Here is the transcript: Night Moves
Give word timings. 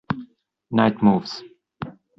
Night 0.71 0.97
Moves 1.05 1.45